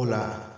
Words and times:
Hola, 0.00 0.57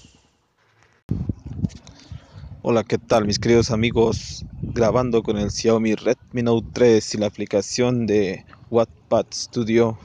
Hola, 2.63 2.83
¿qué 2.83 2.99
tal 2.99 3.25
mis 3.25 3.39
queridos 3.39 3.71
amigos? 3.71 4.45
Grabando 4.75 5.23
con 5.23 5.39
el 5.39 5.49
Xiaomi 5.49 5.95
Redmi 5.95 6.43
Note 6.43 6.67
3 6.73 7.15
y 7.15 7.17
la 7.17 7.25
aplicación 7.25 8.05
de 8.05 8.45
Wattpad 8.69 9.25
Studio. 9.33 9.97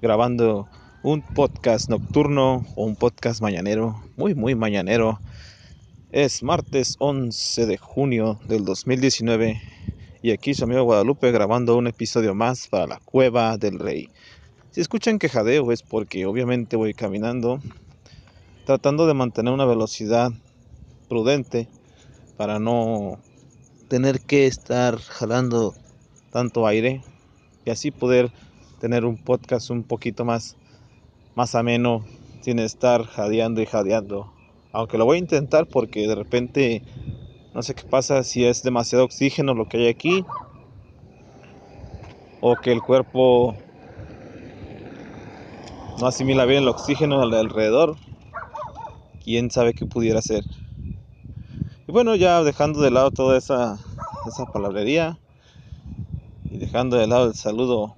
Grabando 0.00 0.68
un 1.02 1.22
podcast 1.34 1.90
nocturno 1.90 2.64
o 2.76 2.84
un 2.84 2.94
podcast 2.94 3.42
mañanero, 3.42 4.00
muy 4.16 4.36
muy 4.36 4.54
mañanero. 4.54 5.18
Es 6.12 6.44
martes 6.44 6.94
11 7.00 7.66
de 7.66 7.76
junio 7.76 8.38
del 8.46 8.64
2019 8.64 9.60
y 10.22 10.30
aquí 10.30 10.54
su 10.54 10.62
amigo 10.62 10.84
Guadalupe 10.84 11.32
grabando 11.32 11.76
un 11.76 11.88
episodio 11.88 12.36
más 12.36 12.68
para 12.68 12.86
la 12.86 13.00
Cueva 13.04 13.58
del 13.58 13.80
Rey. 13.80 14.10
Si 14.70 14.80
escuchan 14.80 15.18
que 15.18 15.28
jadeo 15.28 15.72
es 15.72 15.82
porque 15.82 16.24
obviamente 16.24 16.76
voy 16.76 16.94
caminando 16.94 17.60
tratando 18.64 19.08
de 19.08 19.14
mantener 19.14 19.52
una 19.52 19.66
velocidad 19.66 20.30
prudente 21.08 21.68
para 22.36 22.58
no 22.58 23.18
tener 23.88 24.20
que 24.20 24.46
estar 24.46 24.98
jalando 24.98 25.74
tanto 26.30 26.66
aire 26.66 27.02
y 27.64 27.70
así 27.70 27.90
poder 27.90 28.32
tener 28.80 29.04
un 29.04 29.16
podcast 29.16 29.70
un 29.70 29.84
poquito 29.84 30.24
más 30.24 30.56
más 31.34 31.54
ameno 31.54 32.04
sin 32.40 32.58
estar 32.58 33.04
jadeando 33.04 33.62
y 33.62 33.66
jadeando. 33.66 34.32
Aunque 34.72 34.98
lo 34.98 35.04
voy 35.04 35.16
a 35.16 35.20
intentar 35.20 35.66
porque 35.66 36.06
de 36.06 36.14
repente 36.14 36.82
no 37.54 37.62
sé 37.62 37.74
qué 37.74 37.84
pasa 37.84 38.22
si 38.24 38.44
es 38.44 38.62
demasiado 38.62 39.04
oxígeno 39.04 39.54
lo 39.54 39.68
que 39.68 39.78
hay 39.78 39.88
aquí 39.88 40.24
o 42.40 42.56
que 42.56 42.72
el 42.72 42.82
cuerpo 42.82 43.54
no 46.00 46.06
asimila 46.06 46.44
bien 46.44 46.64
el 46.64 46.68
oxígeno 46.68 47.22
alrededor. 47.22 47.96
Quién 49.24 49.50
sabe 49.50 49.72
qué 49.72 49.86
pudiera 49.86 50.20
ser. 50.20 50.44
Bueno, 51.94 52.16
ya 52.16 52.42
dejando 52.42 52.80
de 52.80 52.90
lado 52.90 53.12
toda 53.12 53.38
esa, 53.38 53.78
esa 54.26 54.46
palabrería 54.46 55.16
y 56.50 56.58
dejando 56.58 56.96
de 56.96 57.06
lado 57.06 57.28
el 57.28 57.36
saludo, 57.36 57.94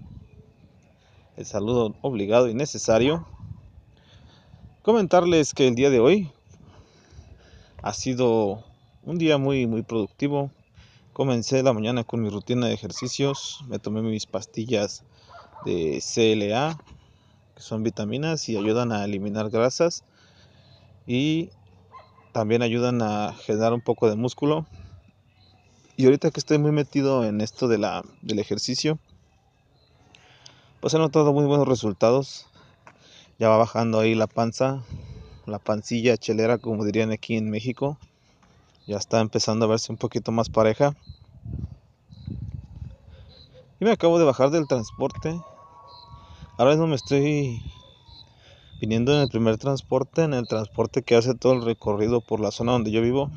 el 1.39 1.47
saludo 1.47 1.95
obligado 2.03 2.51
y 2.51 2.53
necesario, 2.53 3.27
comentarles 4.83 5.55
que 5.55 5.67
el 5.67 5.77
día 5.77 5.89
de 5.89 6.01
hoy 6.01 6.31
ha 7.83 7.95
sido 7.95 8.63
un 9.03 9.17
día 9.17 9.39
muy, 9.39 9.67
muy 9.67 9.81
productivo. 9.81 10.51
Comencé 11.15 11.63
la 11.63 11.73
mañana 11.73 12.05
con 12.05 12.21
mi 12.21 12.29
rutina 12.29 12.67
de 12.67 12.75
ejercicios, 12.75 13.65
me 13.67 13.79
tomé 13.79 14.03
mis 14.03 14.27
pastillas 14.27 15.05
de 15.65 16.03
CLA, 16.03 16.79
que 17.55 17.63
son 17.63 17.83
vitaminas 17.83 18.47
y 18.51 18.59
ayudan 18.59 18.93
a 18.93 19.07
eliminar 19.07 19.49
grasas. 19.49 20.05
Y 21.07 21.49
también 22.37 22.61
ayudan 22.61 23.01
a 23.01 23.33
generar 23.33 23.73
un 23.73 23.81
poco 23.81 24.11
de 24.11 24.15
músculo. 24.15 24.67
Y 25.97 26.05
ahorita 26.05 26.31
que 26.31 26.39
estoy 26.39 26.59
muy 26.59 26.71
metido 26.71 27.25
en 27.25 27.41
esto 27.41 27.67
de 27.67 27.79
la, 27.79 28.05
del 28.21 28.39
ejercicio, 28.41 28.99
pues 30.81 30.93
he 30.93 30.99
notado 30.99 31.33
muy 31.33 31.47
buenos 31.47 31.67
resultados. 31.67 32.47
Ya 33.39 33.49
va 33.49 33.57
bajando 33.57 34.01
ahí 34.01 34.15
la 34.15 34.27
panza, 34.27 34.83
la 35.47 35.59
pancilla 35.59 36.19
chelera, 36.19 36.59
como 36.59 36.85
dirían 36.85 37.11
aquí 37.11 37.39
en 37.39 37.49
México. 37.49 37.99
Ya 38.87 38.99
está 38.99 39.21
empezando 39.21 39.65
a 39.65 39.69
verse 39.69 39.91
un 39.91 39.97
poquito 39.97 40.31
más 40.31 40.51
pareja. 40.51 40.95
Y 43.81 43.87
me 43.87 43.93
acabo 43.93 44.19
de 44.19 44.27
bajar 44.27 44.51
del 44.51 44.69
transporte. 44.69 45.41
Ahora 46.59 46.73
mismo 46.73 46.87
me 46.87 46.97
estoy 46.97 47.63
viniendo 48.81 49.13
en 49.15 49.21
el 49.21 49.29
primer 49.29 49.57
transporte, 49.59 50.23
en 50.23 50.35
el 50.35 50.47
transporte 50.47 51.03
que 51.03 51.17
hace 51.17 51.35
todo 51.35 51.55
el 51.55 51.63
recorrido 51.63 52.21
por 52.21 52.41
la 52.41 52.51
zona 52.51 52.73
donde 52.73 52.91
yo 52.91 53.01
vivo, 53.01 53.31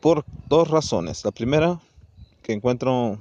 por 0.00 0.24
dos 0.48 0.68
razones. 0.68 1.24
La 1.24 1.30
primera, 1.30 1.80
que 2.42 2.52
encuentro 2.52 3.18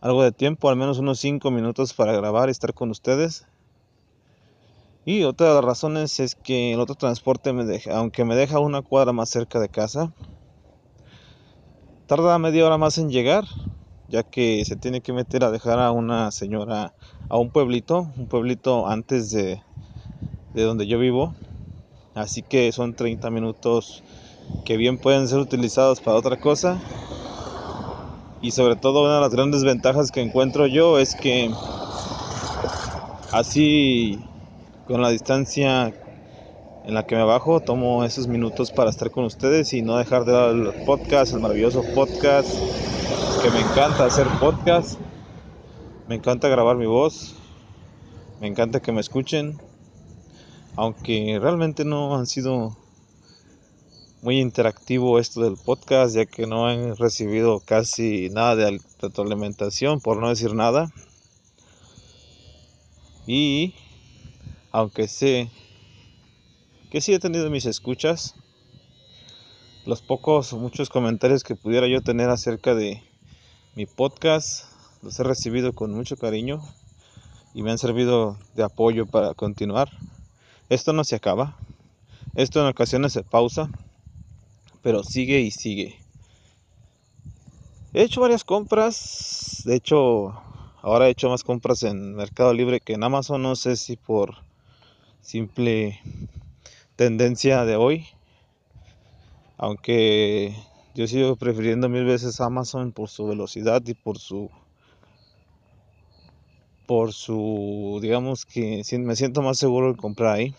algo 0.00 0.22
de 0.22 0.32
tiempo, 0.32 0.68
al 0.68 0.76
menos 0.76 0.98
unos 0.98 1.18
5 1.20 1.50
minutos 1.50 1.94
para 1.94 2.12
grabar 2.12 2.48
y 2.48 2.52
estar 2.52 2.74
con 2.74 2.90
ustedes. 2.90 3.46
Y 5.04 5.24
otra 5.24 5.48
de 5.48 5.54
las 5.54 5.64
razones 5.64 6.20
es 6.20 6.34
que 6.36 6.72
el 6.72 6.80
otro 6.80 6.94
transporte, 6.94 7.52
me 7.52 7.64
deja, 7.64 7.96
aunque 7.96 8.24
me 8.24 8.36
deja 8.36 8.60
una 8.60 8.82
cuadra 8.82 9.12
más 9.12 9.30
cerca 9.30 9.58
de 9.58 9.68
casa, 9.68 10.12
tarda 12.06 12.38
media 12.38 12.66
hora 12.66 12.78
más 12.78 12.98
en 12.98 13.10
llegar, 13.10 13.44
ya 14.08 14.22
que 14.22 14.64
se 14.64 14.76
tiene 14.76 15.00
que 15.00 15.12
meter 15.12 15.42
a 15.42 15.50
dejar 15.50 15.80
a 15.80 15.90
una 15.90 16.30
señora 16.30 16.92
a 17.28 17.38
un 17.38 17.50
pueblito, 17.50 18.12
un 18.16 18.28
pueblito 18.28 18.86
antes 18.86 19.30
de, 19.30 19.60
de 20.54 20.62
donde 20.62 20.86
yo 20.86 20.98
vivo. 20.98 21.34
Así 22.14 22.42
que 22.42 22.70
son 22.72 22.94
30 22.94 23.30
minutos 23.30 24.02
que 24.64 24.76
bien 24.76 24.98
pueden 24.98 25.28
ser 25.28 25.38
utilizados 25.38 26.00
para 26.00 26.18
otra 26.18 26.38
cosa. 26.38 26.80
Y 28.40 28.50
sobre 28.50 28.76
todo 28.76 29.04
una 29.04 29.16
de 29.16 29.20
las 29.20 29.32
grandes 29.32 29.64
ventajas 29.64 30.10
que 30.10 30.20
encuentro 30.20 30.66
yo 30.66 30.98
es 30.98 31.14
que 31.14 31.50
así 33.30 34.18
con 34.86 35.00
la 35.00 35.10
distancia 35.10 35.94
en 36.84 36.94
la 36.94 37.04
que 37.04 37.14
me 37.14 37.22
bajo 37.22 37.60
tomo 37.60 38.04
esos 38.04 38.26
minutos 38.26 38.72
para 38.72 38.90
estar 38.90 39.10
con 39.10 39.24
ustedes 39.24 39.72
y 39.72 39.82
no 39.82 39.96
dejar 39.96 40.24
de 40.24 40.32
dar 40.32 40.50
el 40.50 40.84
podcast, 40.84 41.32
el 41.32 41.40
maravilloso 41.40 41.84
podcast, 41.94 42.52
que 43.42 43.50
me 43.50 43.60
encanta 43.60 44.04
hacer 44.04 44.26
podcast, 44.40 44.98
me 46.08 46.16
encanta 46.16 46.48
grabar 46.48 46.76
mi 46.76 46.86
voz, 46.86 47.36
me 48.40 48.48
encanta 48.48 48.80
que 48.80 48.90
me 48.90 49.00
escuchen 49.00 49.60
aunque 50.76 51.38
realmente 51.40 51.84
no 51.84 52.16
han 52.16 52.26
sido 52.26 52.76
muy 54.22 54.38
interactivo 54.38 55.18
esto 55.18 55.42
del 55.42 55.56
podcast 55.56 56.14
ya 56.14 56.26
que 56.26 56.46
no 56.46 56.66
han 56.66 56.96
recibido 56.96 57.60
casi 57.60 58.30
nada 58.30 58.54
de 58.54 58.80
retroalimentación 59.00 60.00
por 60.00 60.18
no 60.18 60.28
decir 60.28 60.54
nada. 60.54 60.92
Y 63.26 63.74
aunque 64.70 65.08
sé 65.08 65.50
que 66.90 67.00
sí 67.00 67.12
he 67.12 67.18
tenido 67.18 67.50
mis 67.50 67.66
escuchas 67.66 68.34
los 69.84 70.02
pocos 70.02 70.52
muchos 70.52 70.88
comentarios 70.88 71.42
que 71.42 71.56
pudiera 71.56 71.88
yo 71.88 72.00
tener 72.02 72.30
acerca 72.30 72.74
de 72.74 73.02
mi 73.74 73.86
podcast 73.86 74.66
los 75.02 75.18
he 75.18 75.24
recibido 75.24 75.72
con 75.72 75.92
mucho 75.92 76.16
cariño 76.16 76.62
y 77.54 77.62
me 77.62 77.72
han 77.72 77.78
servido 77.78 78.38
de 78.54 78.62
apoyo 78.62 79.06
para 79.06 79.34
continuar 79.34 79.90
esto 80.74 80.92
no 80.92 81.04
se 81.04 81.16
acaba. 81.16 81.56
Esto 82.34 82.60
en 82.60 82.66
ocasiones 82.66 83.12
se 83.12 83.22
pausa, 83.22 83.70
pero 84.82 85.04
sigue 85.04 85.40
y 85.40 85.50
sigue. 85.50 85.98
He 87.92 88.02
hecho 88.02 88.22
varias 88.22 88.42
compras. 88.42 89.62
De 89.66 89.76
hecho, 89.76 90.32
ahora 90.80 91.08
he 91.08 91.10
hecho 91.10 91.28
más 91.28 91.44
compras 91.44 91.82
en 91.82 92.14
Mercado 92.14 92.54
Libre 92.54 92.80
que 92.80 92.94
en 92.94 93.04
Amazon. 93.04 93.42
No 93.42 93.54
sé 93.54 93.76
si 93.76 93.96
por 93.96 94.36
simple 95.20 96.00
tendencia 96.96 97.66
de 97.66 97.76
hoy. 97.76 98.06
Aunque 99.58 100.56
yo 100.94 101.06
sigo 101.06 101.36
prefiriendo 101.36 101.90
mil 101.90 102.04
veces 102.04 102.40
Amazon 102.40 102.92
por 102.92 103.10
su 103.10 103.26
velocidad 103.26 103.82
y 103.86 103.92
por 103.92 104.18
su 104.18 104.50
por 106.86 107.12
su, 107.12 107.98
digamos 108.02 108.44
que 108.44 108.82
me 108.98 109.16
siento 109.16 109.42
más 109.42 109.58
seguro 109.58 109.92
de 109.92 109.98
comprar 109.98 110.36
ahí. 110.36 110.54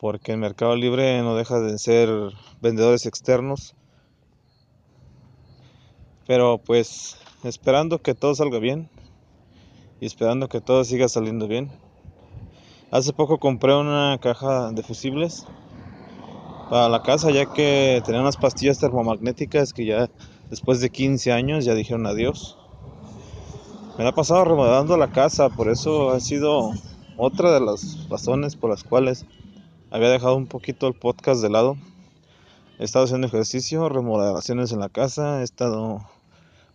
Porque 0.00 0.32
el 0.32 0.38
Mercado 0.38 0.76
Libre 0.76 1.20
no 1.22 1.36
deja 1.36 1.60
de 1.60 1.78
ser 1.78 2.08
vendedores 2.60 3.06
externos. 3.06 3.74
Pero 6.26 6.58
pues 6.58 7.16
esperando 7.44 8.00
que 8.00 8.14
todo 8.14 8.34
salga 8.34 8.58
bien. 8.58 8.88
y 10.00 10.06
esperando 10.06 10.48
que 10.48 10.60
todo 10.60 10.84
siga 10.84 11.08
saliendo 11.08 11.48
bien. 11.48 11.70
Hace 12.90 13.12
poco 13.12 13.38
compré 13.38 13.74
una 13.74 14.18
caja 14.20 14.70
de 14.70 14.82
fusibles 14.82 15.44
para 16.70 16.88
la 16.88 17.02
casa 17.02 17.30
ya 17.30 17.46
que 17.52 18.02
tenía 18.04 18.20
unas 18.20 18.36
pastillas 18.36 18.78
termomagnéticas 18.78 19.72
que 19.72 19.86
ya 19.86 20.08
después 20.50 20.80
de 20.80 20.90
15 20.90 21.32
años 21.32 21.64
ya 21.64 21.74
dijeron 21.74 22.06
adiós. 22.06 22.56
Me 23.98 24.04
la 24.04 24.10
he 24.10 24.12
pasado 24.12 24.44
remodelando 24.44 24.96
la 24.96 25.10
casa, 25.10 25.48
por 25.48 25.68
eso 25.68 26.10
ha 26.10 26.20
sido 26.20 26.72
otra 27.16 27.52
de 27.52 27.58
las 27.58 28.08
razones 28.08 28.54
por 28.54 28.70
las 28.70 28.84
cuales 28.84 29.26
había 29.90 30.08
dejado 30.08 30.36
un 30.36 30.46
poquito 30.46 30.86
el 30.86 30.94
podcast 30.94 31.42
de 31.42 31.50
lado. 31.50 31.76
He 32.78 32.84
estado 32.84 33.06
haciendo 33.06 33.26
ejercicio, 33.26 33.88
remodelaciones 33.88 34.70
en 34.70 34.78
la 34.78 34.88
casa, 34.88 35.40
he 35.40 35.42
estado 35.42 36.08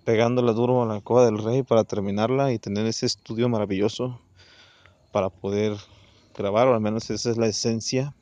pegándole 0.04 0.52
duro 0.52 0.84
a 0.84 0.86
la 0.86 1.00
cueva 1.00 1.24
del 1.24 1.38
rey 1.38 1.64
para 1.64 1.86
terminarla 1.86 2.52
y 2.52 2.60
tener 2.60 2.86
ese 2.88 3.06
estudio 3.06 3.48
maravilloso 3.48 4.20
para 5.14 5.30
poder 5.30 5.78
grabar, 6.38 6.68
o 6.68 6.74
al 6.74 6.82
menos 6.82 7.10
esa 7.10 7.32
es 7.32 7.38
la 7.38 7.48
esencia. 7.48 8.14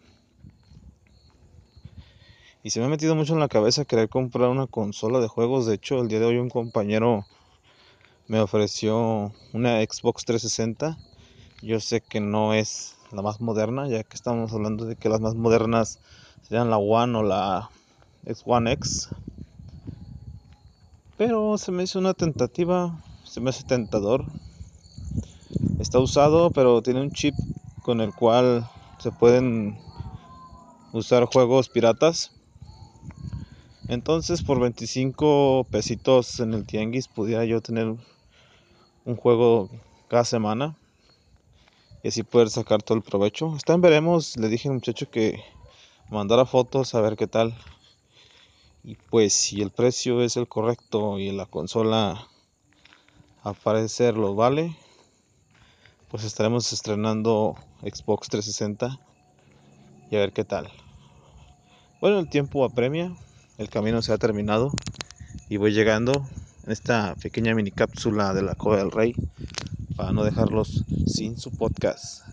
Y 2.61 2.69
se 2.69 2.79
me 2.79 2.85
ha 2.85 2.89
metido 2.89 3.15
mucho 3.15 3.33
en 3.33 3.39
la 3.39 3.47
cabeza 3.47 3.83
querer 3.83 4.09
comprar 4.09 4.49
una 4.49 4.67
consola 4.67 5.19
de 5.19 5.27
juegos. 5.27 5.65
De 5.65 5.73
hecho, 5.73 5.99
el 5.99 6.07
día 6.07 6.19
de 6.19 6.25
hoy 6.25 6.37
un 6.37 6.51
compañero 6.51 7.25
me 8.31 8.39
ofreció 8.39 9.33
una 9.51 9.81
Xbox 9.81 10.23
360. 10.23 10.97
Yo 11.61 11.81
sé 11.81 11.99
que 11.99 12.21
no 12.21 12.53
es 12.53 12.95
la 13.11 13.21
más 13.21 13.41
moderna, 13.41 13.89
ya 13.89 14.03
que 14.03 14.15
estamos 14.15 14.53
hablando 14.53 14.85
de 14.85 14.95
que 14.95 15.09
las 15.09 15.19
más 15.19 15.35
modernas 15.35 15.99
serían 16.43 16.69
la 16.69 16.77
One 16.77 17.17
o 17.17 17.23
la 17.23 17.69
X 18.25 18.43
One 18.45 18.71
X. 18.71 19.09
Pero 21.17 21.57
se 21.57 21.73
me 21.73 21.83
hizo 21.83 21.99
una 21.99 22.13
tentativa, 22.13 23.03
se 23.25 23.41
me 23.41 23.49
hace 23.49 23.65
tentador. 23.65 24.23
Está 25.79 25.99
usado, 25.99 26.51
pero 26.51 26.81
tiene 26.81 27.01
un 27.01 27.11
chip 27.11 27.35
con 27.81 27.99
el 27.99 28.13
cual 28.13 28.65
se 28.99 29.11
pueden 29.11 29.77
usar 30.93 31.25
juegos 31.25 31.67
piratas. 31.67 32.31
Entonces 33.89 34.41
por 34.41 34.61
25 34.61 35.67
pesitos 35.69 36.39
en 36.39 36.53
el 36.53 36.65
tianguis 36.65 37.09
pudiera 37.09 37.43
yo 37.43 37.59
tener 37.59 37.97
un 39.05 39.15
juego 39.15 39.69
cada 40.07 40.25
semana 40.25 40.75
y 42.03 42.09
así 42.09 42.23
poder 42.23 42.49
sacar 42.49 42.81
todo 42.81 42.97
el 42.97 43.03
provecho. 43.03 43.55
Está 43.55 43.73
en 43.73 43.81
veremos, 43.81 44.37
le 44.37 44.49
dije 44.49 44.67
al 44.67 44.75
muchacho 44.75 45.09
que 45.09 45.43
mandara 46.09 46.45
fotos 46.45 46.95
a 46.95 47.01
ver 47.01 47.15
qué 47.15 47.27
tal. 47.27 47.55
Y 48.83 48.95
pues 48.95 49.33
si 49.33 49.61
el 49.61 49.69
precio 49.69 50.21
es 50.21 50.37
el 50.37 50.47
correcto 50.47 51.19
y 51.19 51.31
la 51.31 51.45
consola 51.45 52.27
a 53.43 53.53
parecer 53.53 54.17
lo 54.17 54.35
vale, 54.35 54.75
pues 56.09 56.23
estaremos 56.23 56.73
estrenando 56.73 57.55
Xbox 57.81 58.27
360 58.29 58.99
y 60.09 60.15
a 60.15 60.19
ver 60.19 60.33
qué 60.33 60.43
tal. 60.43 60.69
Bueno, 62.01 62.19
el 62.19 62.29
tiempo 62.29 62.65
apremia, 62.65 63.15
el 63.57 63.69
camino 63.69 64.01
se 64.01 64.11
ha 64.11 64.17
terminado 64.17 64.71
y 65.49 65.57
voy 65.57 65.71
llegando 65.71 66.27
en 66.65 66.71
esta 66.71 67.15
pequeña 67.15 67.55
mini 67.55 67.71
cápsula 67.71 68.33
de 68.33 68.41
la 68.41 68.55
Cueva 68.55 68.77
del 68.77 68.91
Rey 68.91 69.15
para 69.95 70.11
no 70.11 70.23
dejarlos 70.23 70.83
sin 71.07 71.37
su 71.37 71.51
podcast. 71.51 72.25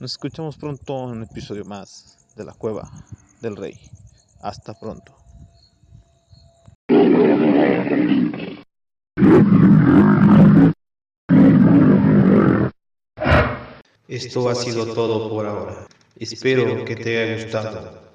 Nos 0.00 0.12
escuchamos 0.12 0.56
pronto 0.56 1.04
en 1.04 1.18
un 1.18 1.22
episodio 1.24 1.64
más 1.64 2.18
de 2.36 2.44
la 2.44 2.52
Cueva 2.52 2.90
del 3.40 3.56
Rey. 3.56 3.78
Hasta 4.40 4.74
pronto. 4.74 5.16
Esto 14.06 14.48
ha 14.48 14.54
sido 14.54 14.92
todo 14.94 15.28
por 15.30 15.46
ahora. 15.46 15.86
Espero 16.16 16.84
que 16.84 16.96
te 16.96 17.22
haya 17.22 17.42
gustado. 17.42 18.03